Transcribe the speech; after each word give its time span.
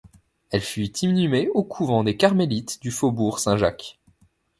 Elle 0.49 0.61
fut 0.61 0.87
inhumée 1.03 1.47
au 1.49 1.63
couvent 1.63 2.03
des 2.03 2.17
Carmélites 2.17 2.81
du 2.81 2.89
faubourg 2.89 3.37
Saint-Jacques. 3.37 3.99